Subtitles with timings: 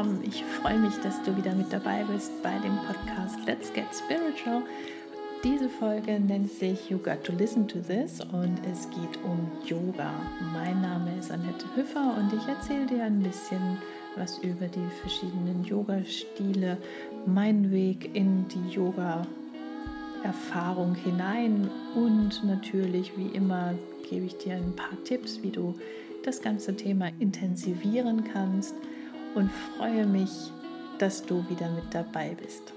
[0.00, 0.24] willkommen.
[0.24, 4.62] Ich freue mich, dass du wieder mit dabei bist bei dem Podcast Let's Get Spiritual.
[5.44, 10.14] Diese Folge nennt sich You Got to Listen to This und es geht um Yoga.
[10.54, 13.76] Mein Name ist Annette Hüffer und ich erzähle dir ein bisschen
[14.16, 16.78] was über die verschiedenen Yoga-Stile,
[17.26, 23.74] meinen Weg in die Yoga-Erfahrung hinein und natürlich, wie immer,
[24.08, 25.74] gebe ich dir ein paar Tipps, wie du
[26.24, 28.74] das ganze Thema intensivieren kannst
[29.34, 30.30] und freue mich,
[30.98, 32.72] dass du wieder mit dabei bist.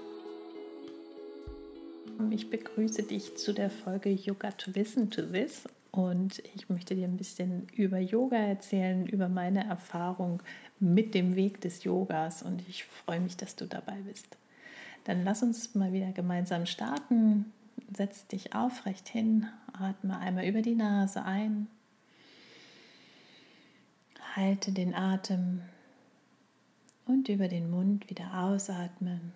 [2.30, 7.06] Ich begrüße dich zu der Folge Yoga to Listen to This und ich möchte dir
[7.06, 10.42] ein bisschen über Yoga erzählen, über meine Erfahrung
[10.78, 14.36] mit dem Weg des Yogas und ich freue mich, dass du dabei bist.
[15.04, 17.52] Dann lass uns mal wieder gemeinsam starten.
[17.94, 21.66] Setz dich aufrecht hin, atme einmal über die Nase ein
[24.36, 25.60] Halte den Atem
[27.06, 29.32] und über den Mund wieder ausatmen.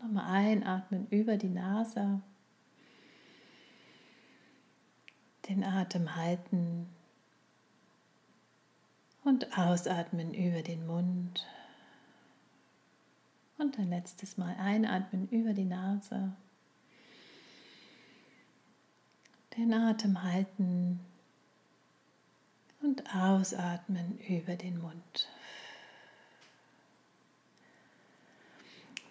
[0.00, 2.20] Nochmal einatmen über die Nase.
[5.48, 6.86] Den Atem halten
[9.24, 11.46] und ausatmen über den Mund.
[13.56, 16.32] Und ein letztes Mal einatmen über die Nase.
[19.56, 21.00] Den Atem halten
[22.82, 25.28] und ausatmen über den Mund.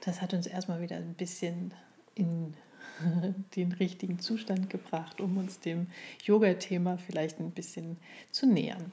[0.01, 1.73] Das hat uns erstmal wieder ein bisschen
[2.15, 2.53] in
[3.55, 5.87] den richtigen Zustand gebracht, um uns dem
[6.23, 7.97] Yoga-Thema vielleicht ein bisschen
[8.31, 8.91] zu nähern.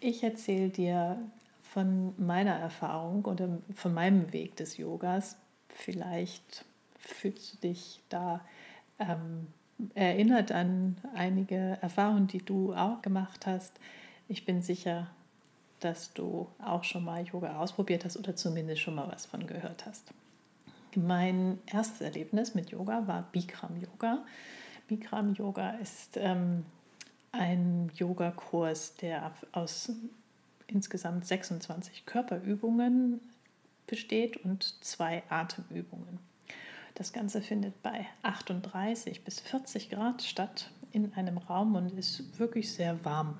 [0.00, 1.18] Ich erzähle dir
[1.62, 5.36] von meiner Erfahrung oder von meinem Weg des Yogas.
[5.68, 6.64] Vielleicht
[6.98, 8.44] fühlst du dich da
[8.98, 9.46] ähm,
[9.94, 13.72] erinnert an einige Erfahrungen, die du auch gemacht hast.
[14.28, 15.08] Ich bin sicher,
[15.80, 19.86] dass du auch schon mal Yoga ausprobiert hast oder zumindest schon mal was von gehört
[19.86, 20.12] hast.
[20.94, 24.24] Mein erstes Erlebnis mit Yoga war Bikram Yoga.
[24.88, 26.64] Bikram Yoga ist ähm,
[27.32, 29.92] ein Yogakurs, der aus
[30.66, 33.20] insgesamt 26 Körperübungen
[33.86, 36.18] besteht und zwei Atemübungen.
[36.94, 42.72] Das Ganze findet bei 38 bis 40 Grad statt in einem Raum und ist wirklich
[42.72, 43.38] sehr warm.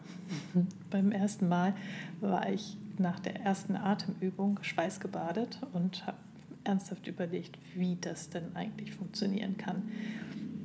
[0.91, 1.75] Beim ersten Mal
[2.21, 6.19] war ich nach der ersten Atemübung schweißgebadet und habe
[6.65, 9.91] ernsthaft überlegt, wie das denn eigentlich funktionieren kann.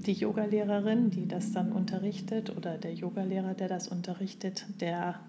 [0.05, 5.19] Die Yogalehrerin, die das dann unterrichtet, oder der Yogalehrer, der das unterrichtet, der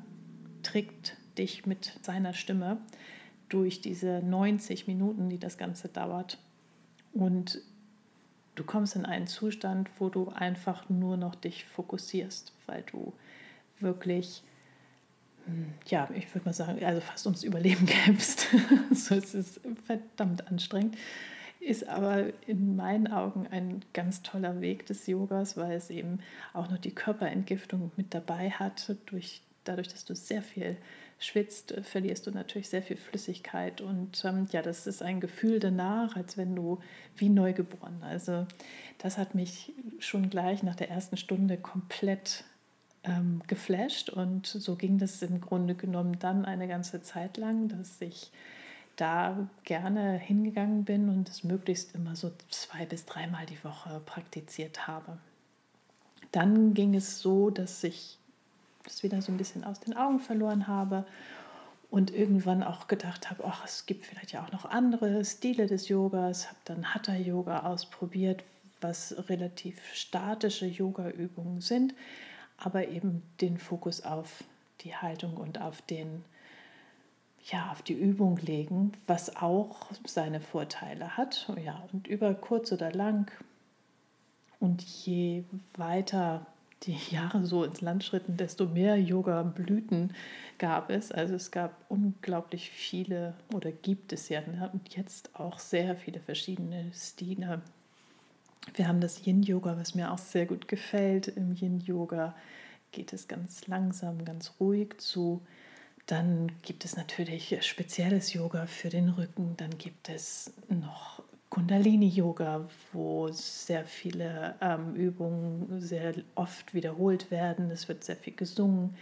[0.63, 2.79] trägt dich mit seiner Stimme
[3.49, 6.39] durch diese 90 Minuten, die das Ganze dauert.
[7.17, 7.63] Und
[8.57, 13.15] du kommst in einen Zustand, wo du einfach nur noch dich fokussierst, weil du
[13.81, 14.43] wirklich,
[15.47, 18.49] hm, ja, ich würde mal sagen, also fast ums Überleben kämpfst.
[18.93, 20.97] so ist es verdammt anstrengend.
[21.59, 26.21] Ist aber in meinen Augen ein ganz toller Weg des Yogas, weil es eben
[26.53, 30.77] auch noch die Körperentgiftung mit dabei hat, durch, dadurch, dass du sehr viel
[31.19, 33.81] schwitzt, äh, verlierst du natürlich sehr viel Flüssigkeit.
[33.81, 36.81] Und ähm, ja, das ist ein Gefühl danach, als wenn du
[37.17, 38.03] wie neugeboren.
[38.03, 38.47] Also
[38.99, 42.45] das hat mich schon gleich nach der ersten Stunde komplett
[43.05, 44.11] ähm, geflasht.
[44.11, 48.31] Und so ging das im Grunde genommen dann eine ganze Zeit lang, dass ich
[48.97, 54.87] da gerne hingegangen bin und es möglichst immer so zwei bis dreimal die Woche praktiziert
[54.87, 55.19] habe.
[56.33, 58.19] Dann ging es so, dass ich
[58.87, 61.05] das wieder so ein bisschen aus den Augen verloren habe
[61.91, 65.89] und irgendwann auch gedacht habe, ach, es gibt vielleicht ja auch noch andere Stile des
[65.89, 68.43] Yogas, habe dann Hatha Yoga ausprobiert,
[68.81, 71.95] was relativ statische Yoga-Übungen sind,
[72.59, 74.45] aber eben den Fokus auf
[74.81, 76.25] die Haltung und auf den
[77.51, 81.49] ja, auf die Übung legen, was auch seine Vorteile hat.
[81.65, 83.31] Ja, und über kurz oder lang
[84.59, 85.45] und je
[85.77, 86.45] weiter
[86.83, 90.13] die Jahre so ins Land schritten, desto mehr Yoga-Blüten
[90.59, 91.11] gab es.
[91.11, 94.71] Also es gab unglaublich viele oder gibt es ja ne?
[94.73, 97.63] und jetzt auch sehr viele verschiedene Stile.
[98.75, 101.29] Wir haben das Yin-Yoga, was mir auch sehr gut gefällt.
[101.29, 102.35] Im Yin-Yoga
[102.93, 105.41] geht es ganz langsam, ganz ruhig zu.
[106.07, 109.55] Dann gibt es natürlich spezielles Yoga für den Rücken.
[109.57, 117.71] Dann gibt es noch Kundalini-Yoga, wo sehr viele ähm, Übungen sehr oft wiederholt werden.
[117.71, 118.97] Es wird sehr viel gesungen.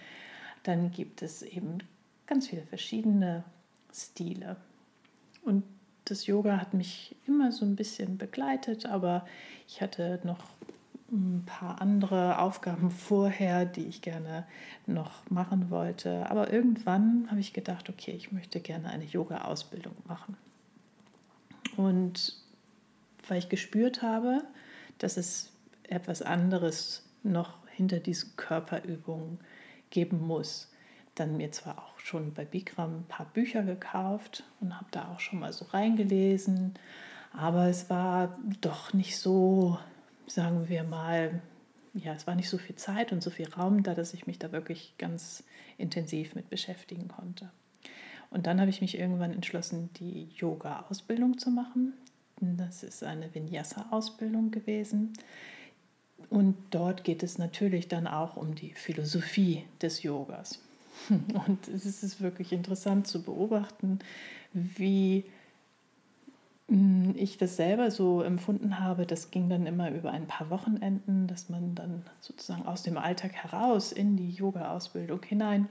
[0.62, 1.78] Dann gibt es eben
[2.26, 3.44] ganz viele verschiedene
[3.92, 4.56] Stile.
[5.42, 5.64] Und
[6.04, 9.26] das Yoga hat mich immer so ein bisschen begleitet, aber
[9.66, 10.38] ich hatte noch
[11.10, 14.46] ein paar andere Aufgaben vorher, die ich gerne
[14.86, 16.28] noch machen wollte.
[16.30, 20.36] Aber irgendwann habe ich gedacht, okay, ich möchte gerne eine Yoga-Ausbildung machen.
[21.76, 22.36] Und
[23.28, 24.42] weil ich gespürt habe,
[24.98, 25.52] dass es
[25.84, 29.38] etwas anderes noch hinter diesen Körperübungen
[29.90, 30.70] geben muss,
[31.14, 35.20] dann mir zwar auch schon bei Bikram ein paar Bücher gekauft und habe da auch
[35.20, 36.74] schon mal so reingelesen,
[37.32, 39.78] aber es war doch nicht so,
[40.26, 41.40] sagen wir mal,
[41.94, 44.38] ja, es war nicht so viel Zeit und so viel Raum da, dass ich mich
[44.38, 45.44] da wirklich ganz
[45.78, 47.50] intensiv mit beschäftigen konnte.
[48.34, 51.92] Und dann habe ich mich irgendwann entschlossen, die Yoga-Ausbildung zu machen.
[52.40, 55.12] Das ist eine Vinyasa-Ausbildung gewesen.
[56.30, 60.58] Und dort geht es natürlich dann auch um die Philosophie des Yogas.
[61.46, 64.00] Und es ist wirklich interessant zu beobachten,
[64.52, 65.24] wie
[66.66, 69.06] hm, ich das selber so empfunden habe.
[69.06, 73.32] Das ging dann immer über ein paar Wochenenden, dass man dann sozusagen aus dem Alltag
[73.32, 75.68] heraus in die Yoga-Ausbildung hinein.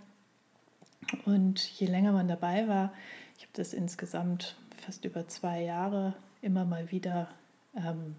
[1.26, 2.94] Und je länger man dabei war,
[3.38, 7.30] ich habe das insgesamt fast über zwei Jahre immer mal wieder
[7.76, 8.16] ähm,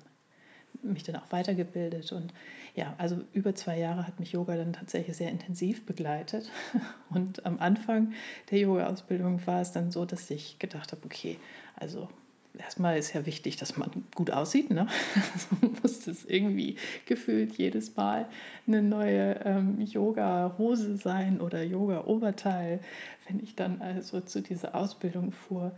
[0.82, 2.12] mich dann auch weitergebildet.
[2.12, 2.32] Und
[2.74, 6.50] ja, also über zwei Jahre hat mich Yoga dann tatsächlich sehr intensiv begleitet.
[7.10, 8.12] Und am Anfang
[8.50, 11.38] der Yoga-Ausbildung war es dann so, dass ich gedacht habe, okay,
[11.76, 12.08] also
[12.58, 14.70] erstmal ist ja wichtig, dass man gut aussieht.
[14.70, 14.86] Ne?
[15.34, 18.26] Also muss das irgendwie gefühlt jedes Mal
[18.66, 22.80] eine neue ähm, Yoga-Hose sein oder Yoga-Oberteil,
[23.28, 25.72] wenn ich dann also zu dieser Ausbildung fuhr.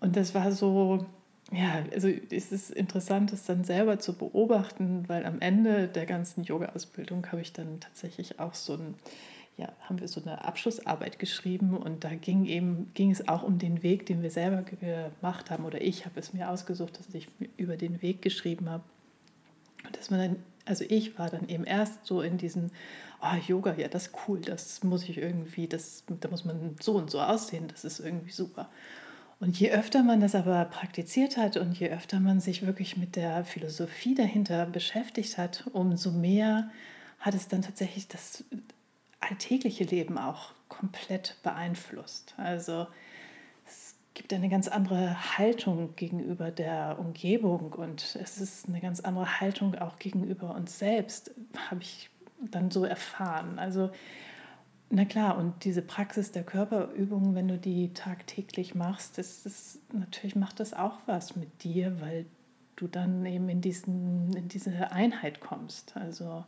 [0.00, 1.06] Und das war so,
[1.52, 6.44] ja, also es ist interessant, das dann selber zu beobachten, weil am Ende der ganzen
[6.44, 8.94] Yoga-Ausbildung habe ich dann tatsächlich auch so ein,
[9.60, 13.58] ja, haben wir so eine Abschlussarbeit geschrieben und da ging eben, ging es auch um
[13.58, 17.28] den Weg, den wir selber gemacht haben oder ich habe es mir ausgesucht, dass ich
[17.58, 18.82] über den Weg geschrieben habe.
[19.84, 22.70] Und dass man dann, also ich war dann eben erst so in diesen,
[23.20, 26.94] oh, Yoga, ja, das ist cool, das muss ich irgendwie, das, da muss man so
[26.94, 28.70] und so aussehen, das ist irgendwie super.
[29.40, 33.16] Und je öfter man das aber praktiziert hat und je öfter man sich wirklich mit
[33.16, 36.70] der Philosophie dahinter beschäftigt hat, umso mehr
[37.18, 38.44] hat es dann tatsächlich das
[39.20, 42.34] alltägliche Leben auch komplett beeinflusst.
[42.36, 42.86] Also
[43.66, 49.40] es gibt eine ganz andere Haltung gegenüber der Umgebung und es ist eine ganz andere
[49.40, 51.30] Haltung auch gegenüber uns selbst,
[51.70, 52.10] habe ich
[52.50, 53.58] dann so erfahren.
[53.58, 53.90] Also
[54.92, 60.34] na klar, und diese Praxis der Körperübungen, wenn du die tagtäglich machst, das ist, natürlich
[60.34, 62.26] macht das auch was mit dir, weil
[62.74, 66.44] du dann eben in, diesen, in diese Einheit kommst, also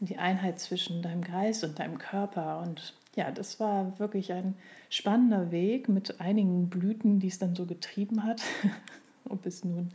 [0.00, 2.60] in die Einheit zwischen deinem Geist und deinem Körper.
[2.60, 4.54] Und ja, das war wirklich ein
[4.90, 8.42] spannender Weg mit einigen Blüten, die es dann so getrieben hat.
[9.28, 9.90] Ob es nun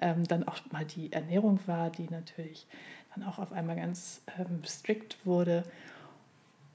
[0.00, 2.66] ähm, dann auch mal die Ernährung war, die natürlich
[3.14, 5.64] dann auch auf einmal ganz ähm, strikt wurde.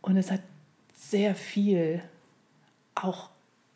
[0.01, 0.41] Und es hat
[0.93, 2.03] sehr viel
[2.93, 3.29] auch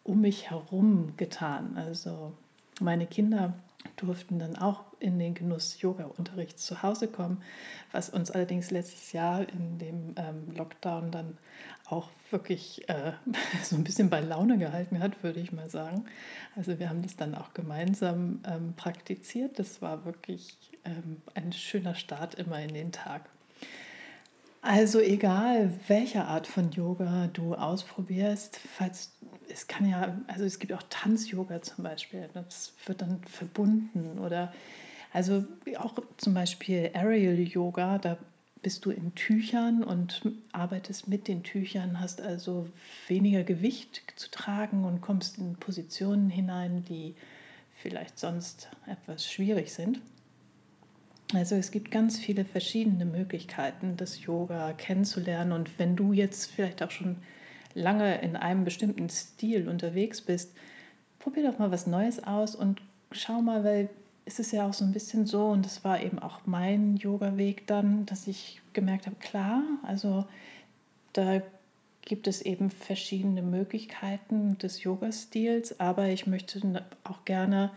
[0.03, 1.77] um mich herum getan.
[1.77, 2.33] Also
[2.79, 3.53] meine Kinder
[3.95, 7.41] durften dann auch in den Genuss Yoga-Unterricht zu Hause kommen,
[7.91, 11.37] was uns allerdings letztes Jahr in dem ähm, Lockdown dann
[11.85, 13.13] auch wirklich äh,
[13.63, 16.05] so ein bisschen bei Laune gehalten hat, würde ich mal sagen.
[16.55, 19.59] Also wir haben das dann auch gemeinsam ähm, praktiziert.
[19.59, 23.29] Das war wirklich ähm, ein schöner Start immer in den Tag.
[24.69, 29.11] Also egal, welche Art von Yoga du ausprobierst, falls
[29.51, 34.53] es kann ja, also es gibt auch Tanz-Yoga zum Beispiel, das wird dann verbunden oder
[35.11, 35.43] also
[35.79, 38.19] auch zum Beispiel Aerial Yoga, da
[38.61, 40.21] bist du in Tüchern und
[40.51, 42.69] arbeitest mit den Tüchern, hast also
[43.07, 47.15] weniger Gewicht zu tragen und kommst in Positionen hinein, die
[47.73, 49.99] vielleicht sonst etwas schwierig sind.
[51.33, 55.51] Also es gibt ganz viele verschiedene Möglichkeiten, das Yoga kennenzulernen.
[55.51, 57.17] Und wenn du jetzt vielleicht auch schon
[57.75, 60.51] lange in einem bestimmten Stil unterwegs bist,
[61.19, 62.81] probier doch mal was Neues aus und
[63.11, 63.89] schau mal, weil
[64.25, 67.67] es ist ja auch so ein bisschen so, und das war eben auch mein Yoga-Weg
[67.67, 70.25] dann, dass ich gemerkt habe, klar, also
[71.13, 71.41] da
[72.01, 77.71] gibt es eben verschiedene Möglichkeiten des Yoga-Stils, aber ich möchte auch gerne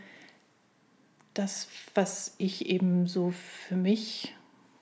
[1.35, 4.35] das, was ich eben so für mich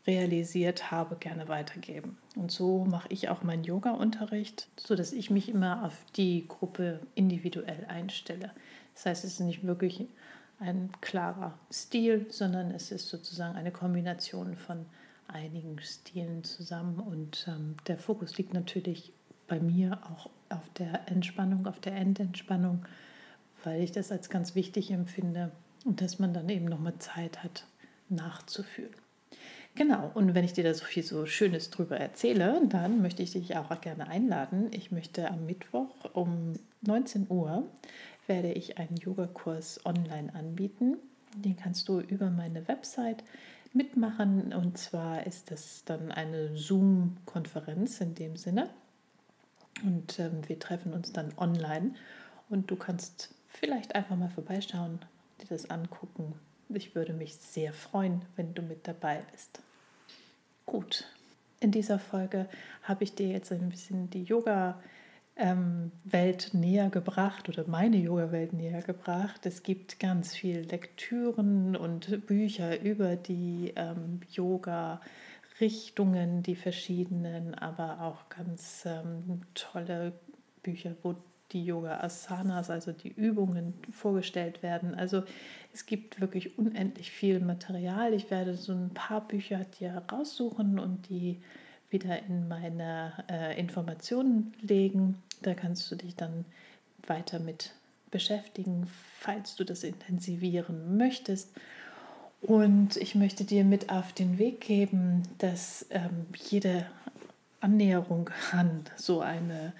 [0.06, 2.18] realisiert habe, gerne weitergeben.
[2.36, 7.84] Und so mache ich auch meinen Yoga-Unterricht, sodass ich mich immer auf die Gruppe individuell
[7.86, 8.50] einstelle.
[8.94, 10.06] Das heißt, es ist nicht wirklich
[10.58, 14.86] ein klarer Stil, sondern es ist sozusagen eine Kombination von
[15.28, 16.98] einigen Stilen zusammen.
[16.98, 19.12] Und ähm, der Fokus liegt natürlich
[19.48, 22.84] bei mir auch auf der Entspannung, auf der Endentspannung,
[23.64, 25.52] weil ich das als ganz wichtig empfinde,
[25.84, 27.64] und dass man dann eben nochmal Zeit hat,
[28.08, 28.94] nachzufühlen.
[29.76, 33.32] Genau, und wenn ich dir da so viel so Schönes drüber erzähle, dann möchte ich
[33.32, 34.68] dich auch gerne einladen.
[34.72, 37.68] Ich möchte am Mittwoch um 19 Uhr
[38.26, 40.96] werde ich einen Yogakurs online anbieten.
[41.36, 43.24] Den kannst du über meine Website
[43.72, 44.52] mitmachen.
[44.52, 48.70] Und zwar ist das dann eine Zoom-Konferenz in dem Sinne.
[49.84, 51.94] Und ähm, wir treffen uns dann online.
[52.48, 55.00] Und du kannst vielleicht einfach mal vorbeischauen,
[55.40, 56.34] dir das angucken.
[56.68, 59.60] Ich würde mich sehr freuen, wenn du mit dabei bist.
[60.66, 61.04] Gut,
[61.58, 62.48] in dieser Folge
[62.82, 64.80] habe ich dir jetzt ein bisschen die Yoga-
[65.40, 69.46] ähm, Welt näher gebracht oder meine Yoga-Welt näher gebracht.
[69.46, 78.28] Es gibt ganz viel Lektüren und Bücher über die ähm, Yoga-Richtungen, die verschiedenen, aber auch
[78.28, 80.12] ganz ähm, tolle
[80.62, 81.14] Bücher, wo
[81.52, 84.94] die Yoga-Asanas, also die Übungen vorgestellt werden.
[84.94, 85.22] Also
[85.72, 88.12] es gibt wirklich unendlich viel Material.
[88.14, 91.40] Ich werde so ein paar Bücher dir raussuchen und die
[91.90, 95.22] wieder in meine äh, Informationen legen.
[95.42, 96.44] Da kannst du dich dann
[97.06, 97.72] weiter mit
[98.10, 98.86] beschäftigen,
[99.18, 101.50] falls du das intensivieren möchtest.
[102.40, 106.86] Und ich möchte dir mit auf den Weg geben, dass ähm, jede
[107.60, 109.72] Annäherung an so eine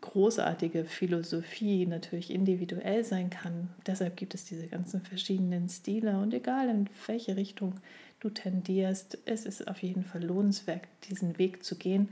[0.00, 3.68] großartige Philosophie natürlich individuell sein kann.
[3.86, 7.74] Deshalb gibt es diese ganzen verschiedenen Stile und egal in welche Richtung
[8.20, 9.18] du tendierst.
[9.24, 12.08] Es ist auf jeden Fall lohnenswert, diesen Weg zu gehen.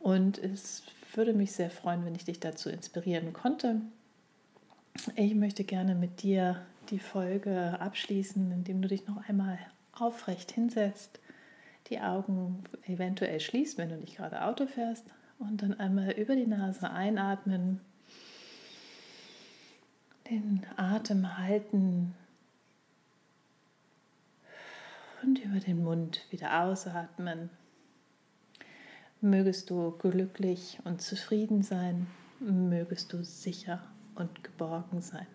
[0.00, 0.82] Und es
[1.14, 3.80] würde mich sehr freuen, wenn ich dich dazu inspirieren konnte.
[5.16, 6.60] Ich möchte gerne mit dir
[6.90, 9.58] die Folge abschließen, indem du dich noch einmal
[9.92, 11.20] aufrecht hinsetzt,
[11.88, 15.04] die Augen eventuell schließt, wenn du nicht gerade Auto fährst,
[15.38, 17.80] und dann einmal über die Nase einatmen,
[20.30, 22.14] den Atem halten
[25.22, 27.50] und über den Mund wieder ausatmen.
[29.20, 32.06] Mögest du glücklich und zufrieden sein,
[32.40, 33.82] mögest du sicher
[34.14, 35.26] und geborgen sein.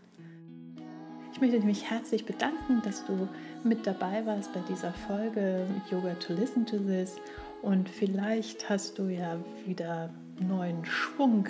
[1.32, 3.28] Ich möchte mich herzlich bedanken, dass du
[3.64, 7.18] mit dabei warst bei dieser Folge Yoga to Listen to This
[7.62, 11.48] und vielleicht hast du ja wieder neuen Schwung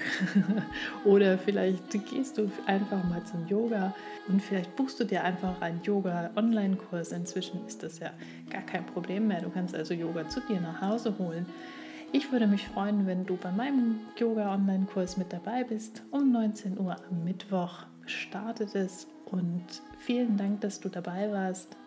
[1.05, 3.93] oder vielleicht gehst du einfach mal zum Yoga
[4.27, 7.11] und vielleicht buchst du dir einfach einen Yoga-Online-Kurs.
[7.11, 8.11] Inzwischen ist das ja
[8.49, 9.41] gar kein Problem mehr.
[9.41, 11.45] Du kannst also Yoga zu dir nach Hause holen.
[12.11, 16.01] Ich würde mich freuen, wenn du bei meinem Yoga-Online-Kurs mit dabei bist.
[16.11, 19.63] Um 19 Uhr am Mittwoch startet es und
[19.99, 21.77] vielen Dank, dass du dabei warst.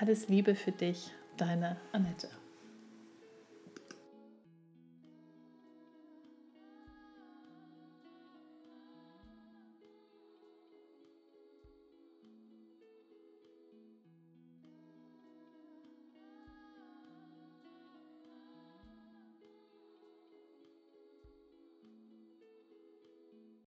[0.00, 2.28] Alles Liebe für dich, deine Annette.